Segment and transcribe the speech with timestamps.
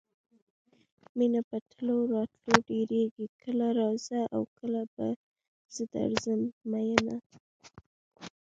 [1.17, 5.07] مینه په تلو راتلو ډېرېږي کله راځه او کله به
[5.73, 7.15] زه درځم میینه.